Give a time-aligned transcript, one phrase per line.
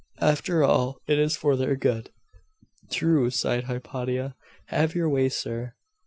[0.19, 2.09] After all, it is for their good.'
[2.89, 4.33] 'True,' sighed Hypatia.
[4.65, 5.75] 'Have your way, sir.